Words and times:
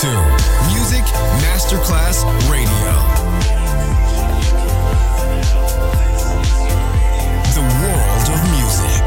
to 0.00 0.06
Music 0.72 1.02
Masterclass 1.42 2.22
Radio. 2.48 2.92
The 7.52 7.62
world 7.80 8.28
of 8.28 8.40
music. 8.54 9.04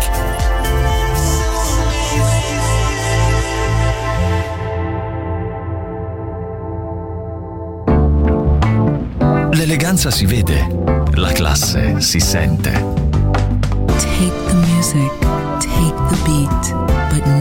L'eleganza 9.53 10.11
si 10.11 10.25
vede, 10.25 10.67
la 11.13 11.31
classe 11.31 12.01
si 12.01 12.19
sente. 12.19 12.71
Take 13.97 14.33
the 14.47 14.55
music, 14.55 15.11
take 15.59 15.95
the 16.09 16.17
beat, 16.25 16.73
but 17.09 17.40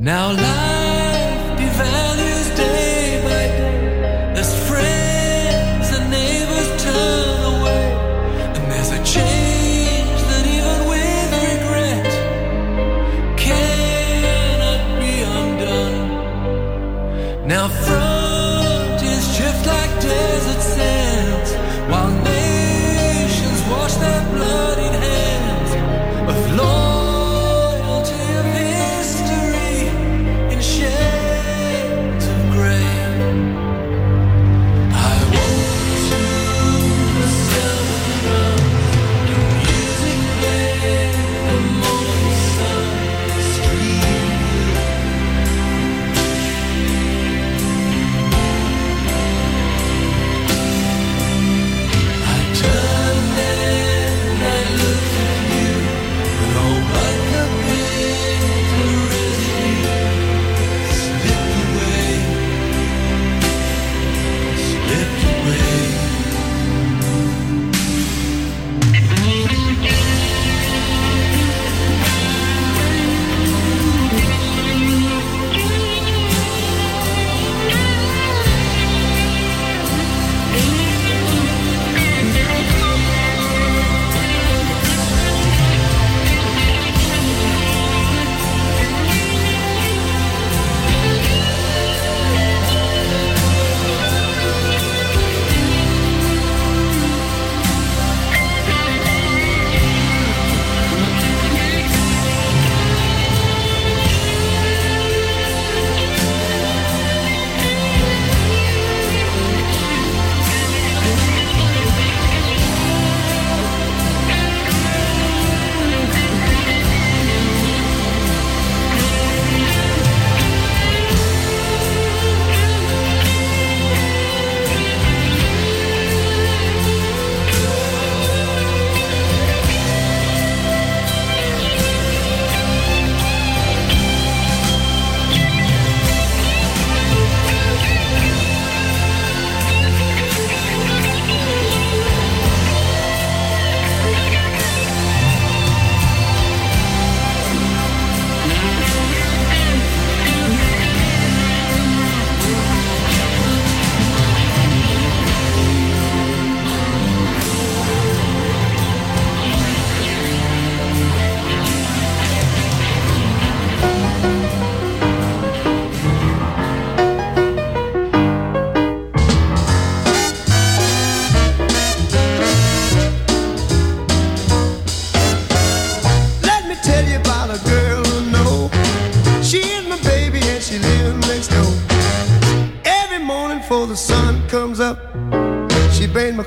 Now 0.00 0.32
love 0.32 0.69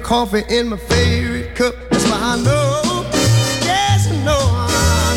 Coffee 0.04 0.44
in 0.50 0.68
my 0.68 0.78
favorite 0.78 1.56
cup. 1.56 1.74
That's 1.90 2.04
why 2.10 2.20
I 2.22 2.36
know. 2.44 3.06
Yes, 3.62 4.12
I 4.12 4.16
know. 4.26 4.44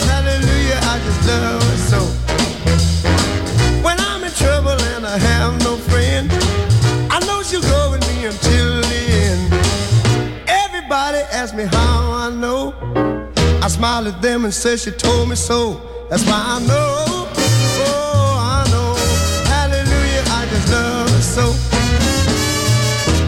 Hallelujah, 0.07 0.79
I 0.81 1.01
just 1.05 1.27
love 1.27 1.63
her 1.63 1.77
so. 1.91 2.01
When 3.85 3.99
I'm 3.99 4.23
in 4.23 4.31
trouble 4.31 4.81
and 4.95 5.05
I 5.05 5.19
have 5.19 5.59
no 5.65 5.77
friend, 5.77 6.31
I 7.11 7.19
know 7.27 7.43
she'll 7.43 7.63
go 7.63 7.91
with 7.91 8.07
me 8.09 8.27
until 8.27 8.81
the 8.81 9.03
end. 9.27 9.53
Everybody 10.49 11.19
asks 11.33 11.55
me 11.55 11.65
how 11.65 12.13
I 12.13 12.31
know. 12.31 12.73
I 13.63 13.69
smile 13.69 14.07
at 14.07 14.23
them 14.23 14.45
and 14.45 14.55
say 14.55 14.77
she 14.77 14.93
told 14.93 15.29
me 15.29 15.35
so. 15.35 15.81
That's 16.09 16.25
why 16.25 16.41
I 16.41 16.67
know. 16.67 17.06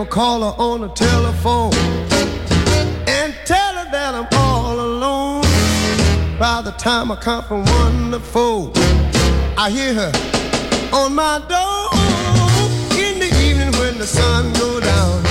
I 0.00 0.04
call 0.04 0.42
her 0.42 0.62
on 0.62 0.82
the 0.82 0.88
telephone 0.90 1.74
and 3.08 3.34
tell 3.44 3.74
her 3.74 3.90
that 3.90 4.14
I'm 4.14 4.28
all 4.32 4.78
alone, 4.78 5.42
by 6.38 6.62
the 6.62 6.70
time 6.78 7.10
I 7.10 7.16
count 7.16 7.46
from 7.46 7.64
one 7.64 8.12
to 8.12 8.20
four, 8.20 8.70
I 9.56 9.70
hear 9.70 9.94
her 9.94 10.12
on 10.92 11.16
my 11.16 11.40
door 11.48 11.90
in 12.96 13.18
the 13.18 13.26
evening 13.42 13.72
when 13.80 13.98
the 13.98 14.06
sun 14.06 14.52
goes 14.52 14.84
down, 14.84 15.24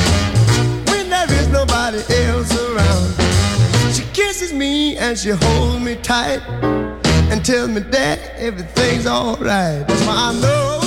when 0.92 1.10
there 1.10 1.32
is 1.32 1.48
nobody 1.48 2.00
else 2.26 2.52
around. 2.60 3.94
She 3.94 4.04
kisses 4.12 4.52
me 4.52 4.98
and 4.98 5.18
she 5.18 5.30
holds 5.30 5.82
me 5.82 5.96
tight 5.96 6.42
and 7.32 7.46
tells 7.46 7.70
me 7.70 7.80
that 7.80 8.20
everything's 8.36 9.08
alright. 9.08 9.88
That's 9.88 10.06
why 10.06 10.34
I 10.34 10.42
know, 10.42 10.87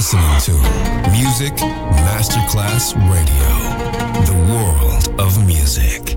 listening 0.00 0.40
to 0.40 0.52
Music 1.10 1.52
Masterclass 2.06 2.94
Radio, 3.12 3.50
the 4.24 4.32
world 4.50 5.20
of 5.20 5.46
music. 5.46 6.16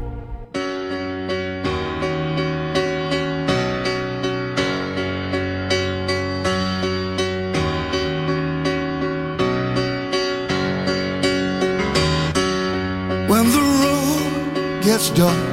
When 13.28 13.50
the 13.52 13.64
road 13.82 14.84
gets 14.86 15.10
dark 15.10 15.53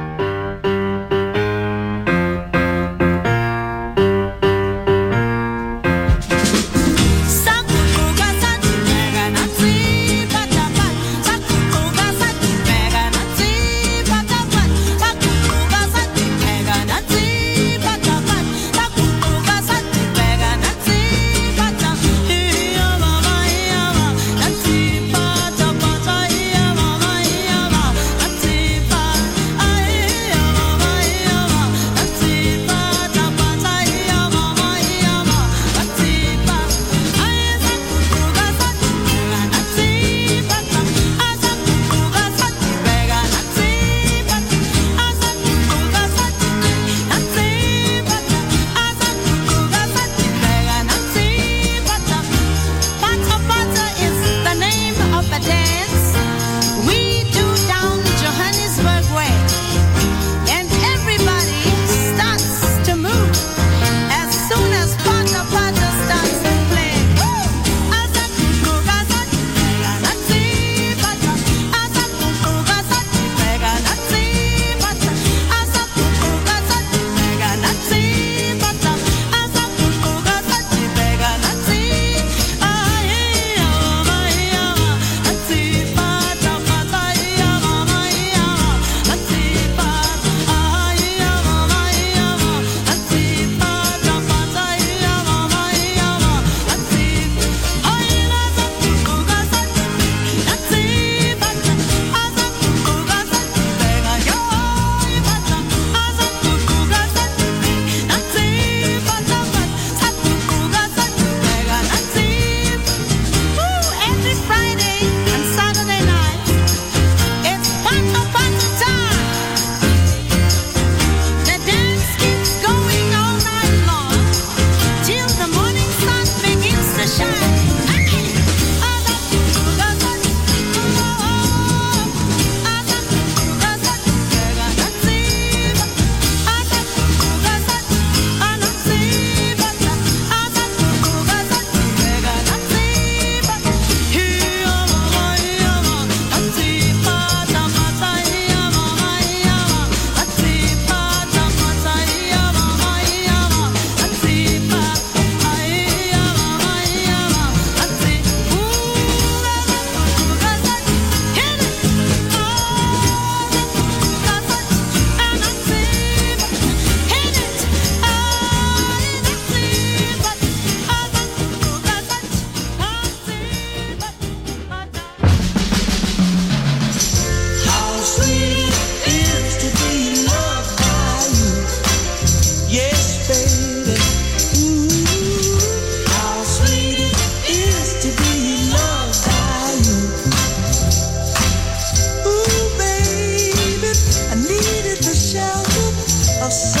so 196.51 196.80